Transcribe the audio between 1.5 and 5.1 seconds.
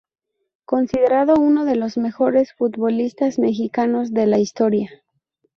de los mejores futbolistas mexicanos de la historia.